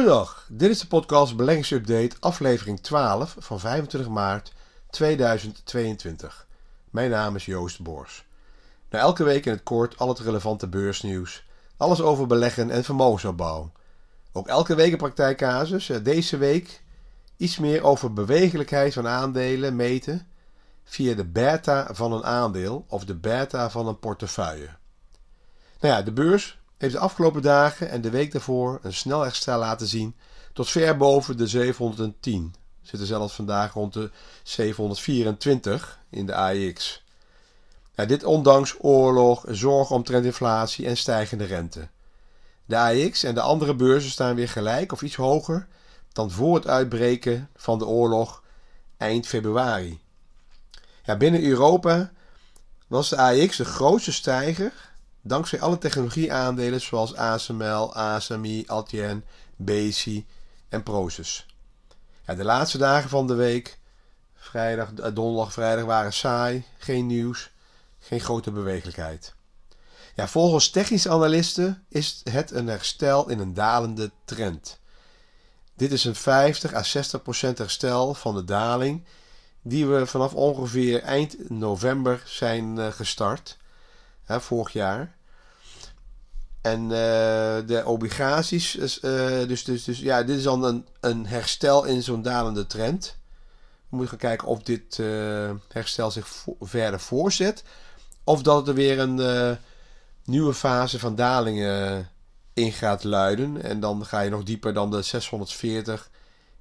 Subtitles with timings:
[0.00, 4.52] Goedendag, dit is de podcast Beleggingsupdate, aflevering 12 van 25 maart
[4.90, 6.46] 2022.
[6.90, 8.24] Mijn naam is Joost Bors.
[8.90, 11.44] Na elke week in het kort al het relevante beursnieuws,
[11.76, 13.72] alles over beleggen en vermogensopbouw.
[14.32, 16.82] Ook elke week een praktijkcasus, eh, deze week
[17.36, 20.26] iets meer over bewegelijkheid van aandelen meten
[20.84, 24.68] via de beta van een aandeel of de beta van een portefeuille.
[25.80, 29.58] Nou ja, de beurs heeft de afgelopen dagen en de week daarvoor een snel herstel
[29.58, 30.16] laten zien
[30.52, 32.54] tot ver boven de 710.
[32.80, 34.10] We zitten zelfs vandaag rond de
[34.42, 37.04] 724 in de AEX.
[37.94, 41.88] dit ondanks oorlog, zorg omtrent inflatie en stijgende rente.
[42.64, 45.66] De AEX en de andere beurzen staan weer gelijk of iets hoger
[46.12, 48.42] dan voor het uitbreken van de oorlog
[48.96, 50.00] eind februari.
[51.04, 52.12] Ja, binnen Europa
[52.86, 54.89] was de AEX de grootste stijger
[55.22, 59.24] Dankzij alle technologieaandelen zoals ASML, ASMI, Altien,
[59.56, 60.26] Besi
[60.68, 61.46] en Proces.
[62.26, 63.78] Ja, de laatste dagen van de week,
[64.34, 67.50] vrijdag, eh, donderdag, vrijdag, waren saai, geen nieuws,
[67.98, 69.34] geen grote bewegelijkheid.
[70.14, 74.78] Ja, volgens technische analisten is het een herstel in een dalende trend.
[75.74, 79.04] Dit is een 50 à 60 procent herstel van de daling
[79.62, 83.58] die we vanaf ongeveer eind november zijn eh, gestart
[84.38, 85.16] vorig jaar.
[86.60, 86.88] En uh,
[87.66, 92.02] de obligaties, dus, uh, dus, dus, dus ja, dit is dan een, een herstel in
[92.02, 93.16] zo'n dalende trend.
[93.88, 97.62] We moeten gaan kijken of dit uh, herstel zich verder voorzet.
[98.24, 99.58] Of dat er weer een
[100.24, 102.10] nieuwe fase van dalingen
[102.54, 103.62] in gaat luiden.
[103.62, 106.10] En dan ga je nog dieper dan de 640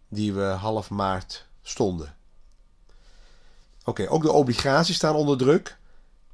[0.08, 2.16] die we half maart stonden.
[3.84, 5.78] Oké, ook de obligaties staan onder druk.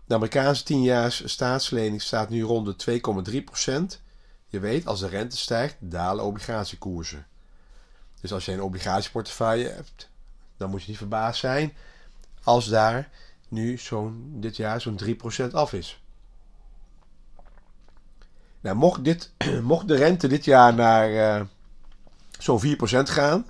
[0.05, 3.01] De Amerikaanse 10-jaars staatslening staat nu rond de
[3.95, 4.01] 2,3%.
[4.47, 7.27] Je weet, als de rente stijgt, dalen obligatiekoersen.
[8.21, 10.09] Dus als je een obligatieportefeuille hebt,
[10.57, 11.73] dan moet je niet verbaasd zijn
[12.43, 13.09] als daar
[13.49, 16.01] nu zo'n dit jaar zo'n 3% af is.
[18.61, 19.31] Nou, mocht, dit,
[19.61, 21.45] mocht de rente dit jaar naar uh,
[22.39, 23.45] zo'n 4% gaan,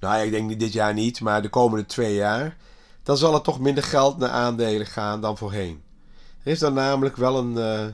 [0.00, 2.56] nou ja, ik denk dit jaar niet, maar de komende twee jaar,
[3.02, 5.82] dan zal er toch minder geld naar aandelen gaan dan voorheen.
[6.48, 7.86] Is dan namelijk wel een uh,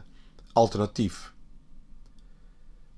[0.52, 1.32] alternatief.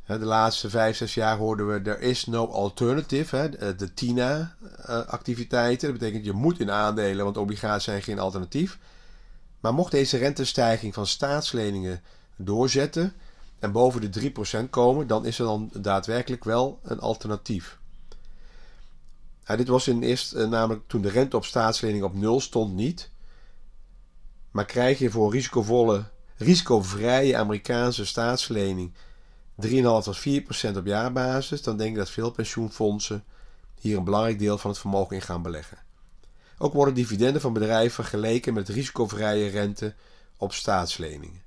[0.06, 5.88] De laatste vijf, zes jaar hoorden we er is no alternative, hè, de TINA-activiteiten.
[5.88, 8.78] Dat betekent je moet in aandelen, want obligaties zijn geen alternatief.
[9.60, 12.00] Maar mocht deze rentestijging van staatsleningen
[12.36, 13.12] doorzetten
[13.58, 14.32] en boven de
[14.66, 17.78] 3% komen, dan is er dan daadwerkelijk wel een alternatief.
[19.46, 22.74] Ja, dit was in eerst uh, namelijk toen de rente op staatsleningen op nul stond
[22.74, 23.10] niet.
[24.56, 26.04] Maar krijg je voor risicovolle,
[26.36, 28.92] risicovrije Amerikaanse staatslening
[29.66, 33.24] 3,5 tot 4 procent op jaarbasis, dan denk ik dat veel pensioenfondsen
[33.80, 35.78] hier een belangrijk deel van het vermogen in gaan beleggen.
[36.58, 39.94] Ook worden dividenden van bedrijven vergeleken met risicovrije rente
[40.36, 41.42] op staatsleningen.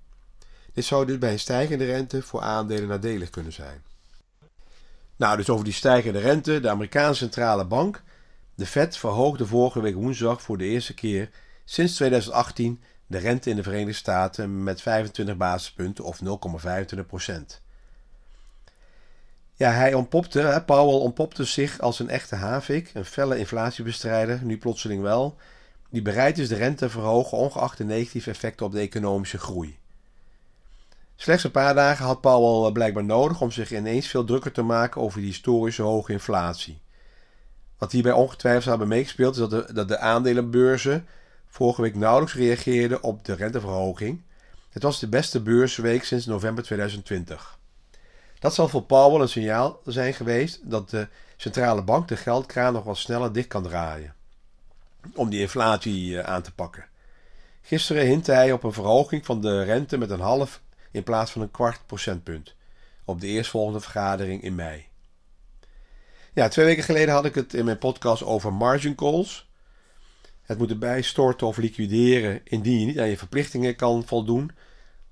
[0.73, 3.83] Dit zou dus bij een stijgende rente voor aandelen nadelig kunnen zijn.
[5.15, 6.59] Nou, dus over die stijgende rente.
[6.59, 8.03] De Amerikaanse centrale bank,
[8.55, 11.29] de Fed, verhoogde vorige week woensdag voor de eerste keer
[11.65, 17.61] sinds 2018 de rente in de Verenigde Staten met 25 basispunten of 0,25 procent.
[19.53, 25.01] Ja, hij ontpopte, Powell ontpopte zich als een echte havik, een felle inflatiebestrijder, nu plotseling
[25.01, 25.37] wel,
[25.89, 29.77] die bereid is de rente te verhogen ongeacht de negatieve effecten op de economische groei.
[31.15, 35.01] Slechts een paar dagen had Powell blijkbaar nodig om zich ineens veel drukker te maken
[35.01, 36.81] over die historische hoge inflatie.
[37.77, 41.07] Wat hierbij ongetwijfeld zou hebben meegespeeld is dat de, dat de aandelenbeurzen
[41.49, 44.21] vorige week nauwelijks reageerde op de renteverhoging.
[44.69, 47.57] Het was de beste beursweek sinds november 2020.
[48.39, 52.83] Dat zal voor Powell een signaal zijn geweest dat de centrale bank de geldkraan nog
[52.83, 54.15] wat sneller dicht kan draaien.
[55.13, 56.87] Om die inflatie eh, aan te pakken.
[57.61, 60.61] Gisteren hintte hij op een verhoging van de rente met een half
[60.91, 62.55] in plaats van een kwart procentpunt.
[63.05, 64.87] Op de eerstvolgende vergadering in mei.
[66.33, 69.48] Ja, twee weken geleden had ik het in mijn podcast over margin calls
[70.49, 74.51] het moeten bijstorten of liquideren indien je niet aan je verplichtingen kan voldoen,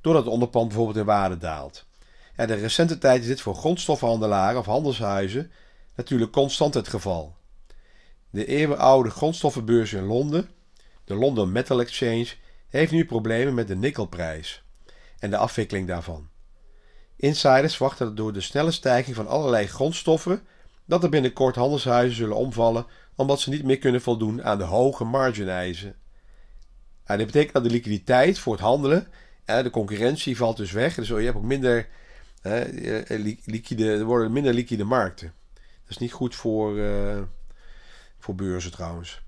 [0.02, 1.86] doordat het onderpand bijvoorbeeld in waarde daalt.
[2.38, 5.52] Ja, de recente tijd is dit voor grondstoffenhandelaren of handelshuizen
[5.96, 7.36] natuurlijk constant het geval.
[8.30, 10.50] De eeuwenoude grondstoffenbeurs in Londen,
[11.04, 12.28] de London Metal Exchange,
[12.70, 14.64] heeft nu problemen met de nikkelprijs
[15.20, 16.28] en de afwikkeling daarvan.
[17.16, 20.48] Insiders verwachten dat door de snelle stijging van allerlei grondstoffen
[20.88, 22.86] dat er binnenkort handelshuizen zullen omvallen
[23.16, 25.96] omdat ze niet meer kunnen voldoen aan de hoge margin-eisen.
[27.06, 29.08] dit betekent dat de liquiditeit voor het handelen,
[29.46, 30.96] de concurrentie valt dus weg.
[30.96, 31.88] Dus je hebt ook minder,
[33.46, 35.34] liquide, er worden minder liquide markten.
[35.54, 37.22] Dat is niet goed voor, uh,
[38.20, 39.22] voor beurzen trouwens.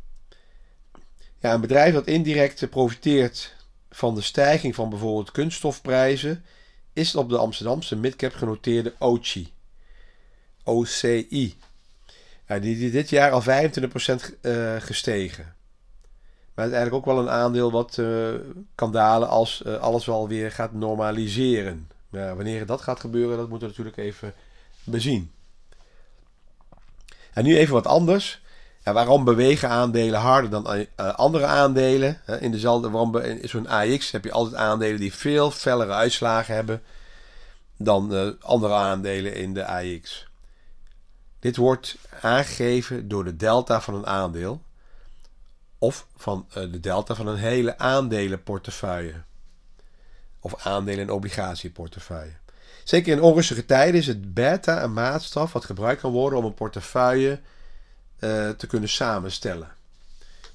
[1.39, 3.55] Ja, een bedrijf dat indirect profiteert
[3.89, 6.43] van de stijging van bijvoorbeeld kunststofprijzen
[6.93, 9.53] is op de Amsterdamse midcap genoteerde OCI.
[10.69, 11.57] OCI.
[12.57, 15.55] Die, die dit jaar al 25% uh, eh, gestegen.
[16.53, 18.29] Maar het is eigenlijk ook wel een aandeel wat uh,
[18.75, 21.87] kan dalen als uh, alles wel weer gaat normaliseren.
[22.09, 24.33] Wanneer dat gaat gebeuren, dat moeten we natuurlijk even
[24.83, 25.31] bezien.
[27.33, 28.41] En nu even wat anders.
[28.83, 32.21] Ja, waarom bewegen aandelen harder dan andere aandelen?
[32.39, 36.81] in dezelfde, waarom in zo'n AX heb je altijd aandelen die veel fellere uitslagen hebben
[37.77, 40.28] dan andere aandelen in de AX.
[41.39, 44.61] Dit wordt aangegeven door de delta van een aandeel
[45.77, 49.13] of van uh, de delta van een hele aandelenportefeuille
[50.39, 52.33] of aandelen- en obligatieportefeuille.
[52.83, 56.53] Zeker in onrustige tijden is het beta een maatstaf wat gebruikt kan worden om een
[56.53, 57.39] portefeuille
[58.19, 59.67] uh, te kunnen samenstellen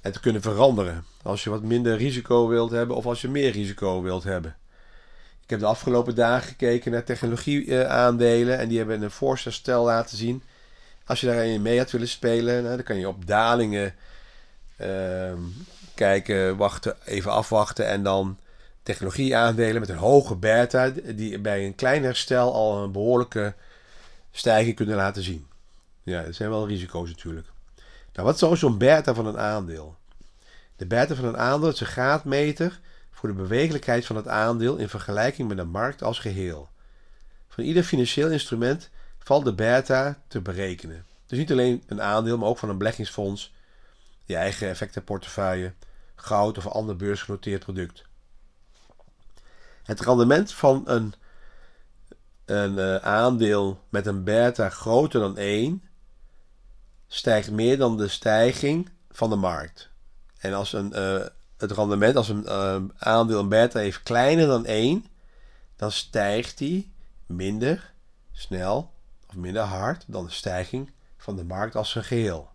[0.01, 1.05] en te kunnen veranderen.
[1.23, 4.57] Als je wat minder risico wilt hebben of als je meer risico wilt hebben.
[5.43, 10.43] Ik heb de afgelopen dagen gekeken naar technologieaandelen en die hebben een voorstel laten zien.
[11.07, 13.95] Als je daarin mee had willen spelen, nou, dan kan je op dalingen
[14.81, 15.33] uh,
[15.95, 18.39] kijken, wachten, even afwachten en dan
[18.83, 23.55] technologieaandelen met een hoge beta, die bij een klein herstel al een behoorlijke
[24.31, 25.47] stijging kunnen laten zien.
[26.03, 27.47] Ja, dat zijn wel risico's natuurlijk.
[28.13, 29.97] Nou, wat is zo'n beta van een aandeel?
[30.77, 32.81] De beta van een aandeel is een graadmeter
[33.11, 36.69] voor de bewegelijkheid van het aandeel in vergelijking met de markt als geheel.
[37.49, 38.91] Van ieder financieel instrument
[39.25, 41.07] valt de beta te berekenen.
[41.27, 43.53] Dus niet alleen een aandeel, maar ook van een beleggingsfonds,
[44.25, 45.73] je eigen effectenportefeuille,
[46.15, 48.05] goud of ander beursgenoteerd product.
[49.83, 51.15] Het rendement van een,
[52.45, 55.83] een uh, aandeel met een beta groter dan 1
[57.07, 59.89] stijgt meer dan de stijging van de markt.
[60.39, 64.67] En als een, uh, het rendement, als een uh, aandeel een beta heeft kleiner dan
[64.67, 65.07] 1,
[65.77, 66.93] dan stijgt die
[67.27, 67.93] minder
[68.33, 68.94] snel
[69.37, 72.53] minder hard dan de stijging van de markt als een geheel.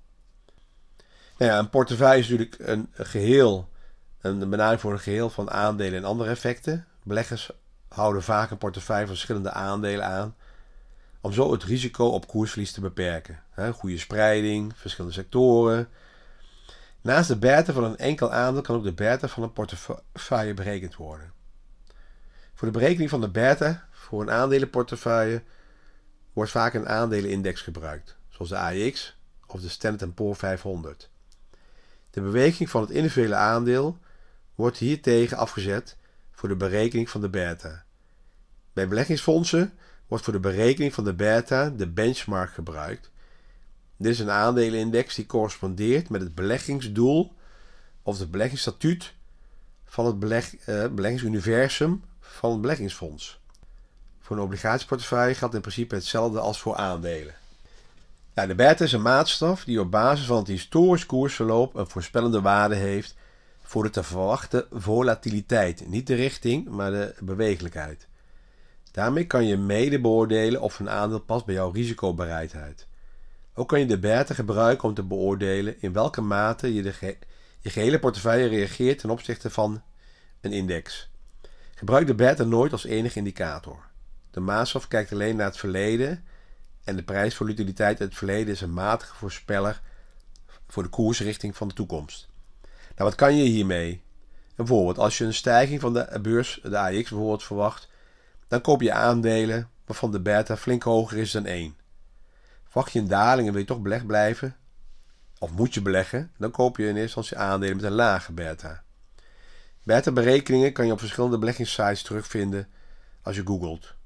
[1.38, 3.70] Nou ja, een portefeuille is natuurlijk een geheel,
[4.22, 6.86] een benaming voor een geheel van aandelen en andere effecten.
[7.04, 7.52] Beleggers
[7.88, 10.36] houden vaak een portefeuille van verschillende aandelen aan,
[11.22, 13.44] om zo het risico op koersverlies te beperken.
[13.74, 15.90] goede spreiding, verschillende sectoren.
[17.02, 20.96] Naast de beta van een enkel aandeel kan ook de beta van een portefeuille berekend
[20.96, 21.32] worden.
[22.54, 25.44] Voor de berekening van de beta voor een aandelenportefeuille
[26.40, 31.10] wordt vaak een aandelenindex gebruikt, zoals de AX of de Standard Poor's 500.
[32.10, 33.98] De beweging van het individuele aandeel
[34.56, 35.98] wordt hiertegen afgezet
[36.32, 37.84] voor de berekening van de beta.
[38.74, 39.74] Bij beleggingsfondsen
[40.08, 43.12] wordt voor de berekening van de beta de benchmark gebruikt.
[43.98, 47.34] Dit is een aandelenindex die correspondeert met het beleggingsdoel
[48.02, 49.14] of het beleggingsstatuut
[49.86, 53.40] van het uh, beleggingsuniversum van het beleggingsfonds.
[54.30, 57.34] Voor een obligatieportefeuille geldt in principe hetzelfde als voor aandelen.
[58.34, 62.42] Ja, de beta is een maatstaf die op basis van het historisch koersverloop een voorspellende
[62.42, 63.16] waarde heeft
[63.62, 65.88] voor de te verwachten volatiliteit.
[65.88, 68.08] Niet de richting, maar de bewegelijkheid.
[68.92, 72.88] Daarmee kan je mede beoordelen of een aandeel past bij jouw risicobereidheid.
[73.54, 77.18] Ook kan je de beta gebruiken om te beoordelen in welke mate je, de
[77.60, 79.82] je gehele portefeuille reageert ten opzichte van
[80.42, 81.10] een index.
[81.76, 83.88] Gebruik de beta nooit als enige indicator.
[84.32, 86.24] De maatstaf kijkt alleen naar het verleden
[86.84, 89.82] en de prijsvolatiliteit uit het verleden is een matige voorspeller
[90.68, 92.28] voor de koersrichting van de toekomst.
[92.96, 94.02] Nou, wat kan je hiermee?
[94.56, 97.90] Bijvoorbeeld, als je een stijging van de beurs, de AX bijvoorbeeld, verwacht,
[98.48, 101.76] dan koop je aandelen waarvan de beta flink hoger is dan 1.
[102.64, 104.56] Verwacht je een daling en wil je toch belegd blijven,
[105.40, 108.84] of moet je beleggen, dan koop je in eerste instantie aandelen met een lage beta.
[109.84, 112.68] Beta-berekeningen kan je op verschillende beleggingssites terugvinden
[113.22, 113.98] als je googelt.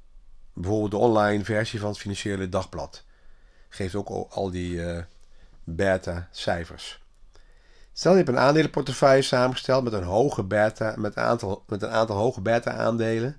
[0.53, 3.03] Bijvoorbeeld de online versie van het Financiële Dagblad
[3.69, 5.03] geeft ook al die uh,
[5.63, 7.01] beta-cijfers.
[7.93, 11.89] Stel je hebt een aandelenportefeuille samengesteld met een, hoge beta, met een, aantal, met een
[11.89, 13.37] aantal hoge beta-aandelen.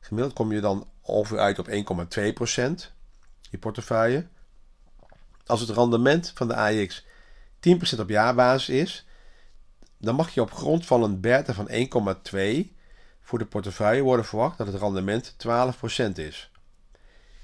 [0.00, 1.72] Gemiddeld kom je dan ongeveer uit op 1,2%
[3.50, 4.26] je portefeuille.
[5.46, 7.04] Als het rendement van de AX
[7.96, 9.06] 10% op jaarbasis is,
[9.98, 11.76] dan mag je op grond van een beta van 1,2
[13.20, 15.34] voor de portefeuille worden verwacht dat het rendement
[16.08, 16.51] 12% is.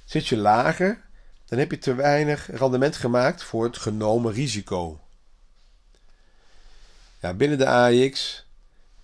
[0.09, 1.01] Zit je lager,
[1.45, 5.01] dan heb je te weinig rendement gemaakt voor het genomen risico.
[7.21, 8.45] Ja, binnen de AX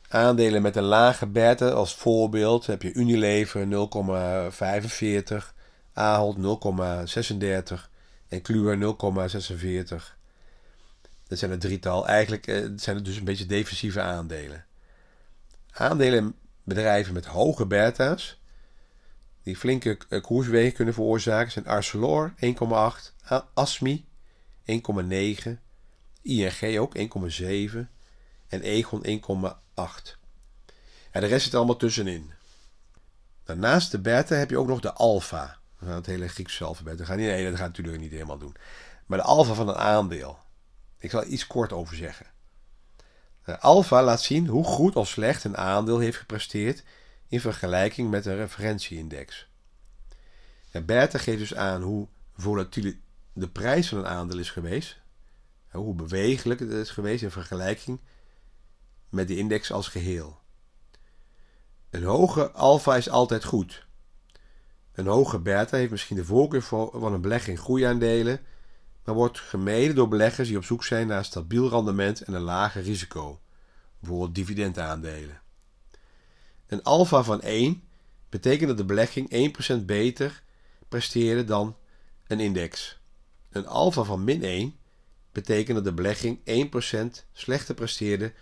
[0.09, 5.55] aandelen met een lage beta als voorbeeld heb je Unilever 0,45,
[5.93, 7.89] Ahold 0,36,
[8.29, 9.97] en Kluwer 0,46.
[11.27, 12.07] Dat zijn het drietal.
[12.07, 14.65] Eigenlijk eh, zijn het dus een beetje defensieve aandelen.
[15.71, 18.43] Aandelen bedrijven met hoge beta's,
[19.45, 24.07] die flinke eh, koerswegen kunnen veroorzaken, zijn Arcelor 1,8, Asmi
[24.65, 25.59] 1,9,
[26.23, 27.05] ING ook 1,7
[28.49, 29.13] en Egon 1,8.
[31.11, 32.33] En de rest zit allemaal tussenin.
[33.45, 35.59] Daarnaast de beta heb je ook nog de alfa.
[35.85, 36.99] Het hele Griekse alfabet.
[36.99, 38.57] Dat gaat, niet, nee, dat gaat natuurlijk niet helemaal doen.
[39.07, 40.39] Maar de alfa van een aandeel.
[40.99, 42.27] Ik zal er iets kort over zeggen.
[43.61, 46.85] Alfa laat zien hoe goed of slecht een aandeel heeft gepresteerd
[47.29, 49.49] in vergelijking met een referentieindex.
[50.71, 52.93] De beta geeft dus aan hoe volatiel
[53.33, 55.01] de prijs van een aandeel is geweest,
[55.71, 58.01] hoe bewegelijk het is geweest in vergelijking
[59.09, 60.39] met de index als geheel.
[61.91, 63.87] Een hoge alfa is altijd goed.
[64.93, 68.41] Een hoge beta heeft misschien de voorkeur van een belegger in groeiaandelen,
[69.05, 72.43] maar wordt gemeden door beleggers die op zoek zijn naar een stabiel rendement en een
[72.43, 73.41] lager risico,
[73.99, 75.43] bijvoorbeeld dividendaandelen.
[76.75, 77.83] Een alfa van 1
[78.29, 80.43] betekent dat de belegging 1% beter
[80.89, 81.77] presteerde dan
[82.27, 82.99] een index.
[83.51, 84.77] Een alfa van min 1
[85.33, 86.39] betekent dat de belegging
[87.21, 88.33] 1% slechter presteerde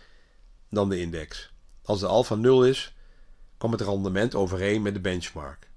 [0.70, 1.52] dan de index.
[1.82, 2.94] Als de alfa 0 is,
[3.58, 5.70] komt het rendement overeen met de benchmark.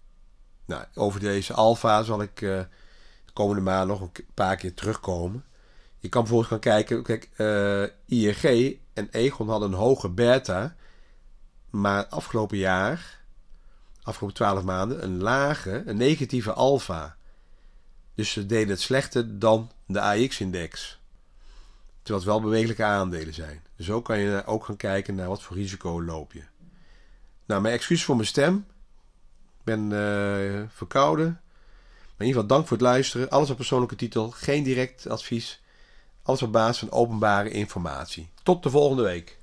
[0.66, 2.60] Nou, over deze alfa zal ik uh,
[3.26, 5.46] de komende maand nog een paar keer terugkomen.
[6.00, 10.76] Je kan bijvoorbeeld gaan kijken, kijk, uh, eh, ING en Egon hadden een hoge beta,
[11.82, 13.20] maar afgelopen jaar,
[14.04, 17.18] afgelopen 12 maanden, een lage, een negatieve alfa.
[18.16, 21.00] Dus ze deden het slechter dan de AX-index.
[22.02, 23.64] Terwijl het wel bewegelijke aandelen zijn.
[23.76, 26.44] Dus zo kan je ook gaan kijken naar wat voor risico loop je.
[27.46, 28.66] Nou, mijn excuus voor mijn stem.
[29.58, 31.26] Ik ben uh, verkouden.
[31.26, 33.30] Maar in ieder geval dank voor het luisteren.
[33.30, 34.32] Alles op persoonlijke titel.
[34.32, 35.62] Geen direct advies.
[36.24, 38.30] Alles op basis van openbare informatie.
[38.44, 39.40] Tot de volgende week.